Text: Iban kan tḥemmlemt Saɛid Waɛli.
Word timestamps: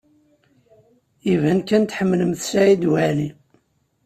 Iban 1.31 1.59
kan 1.67 1.83
tḥemmlemt 1.85 2.41
Saɛid 2.49 2.83
Waɛli. 2.91 3.29